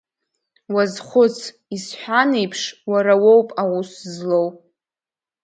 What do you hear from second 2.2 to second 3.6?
еиԥш, уара уоуп